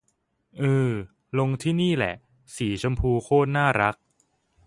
[0.61, 0.91] อือ
[1.39, 2.15] ลงที่ นี่แหละ
[2.55, 3.95] สีชมพูโคตรน่ารัก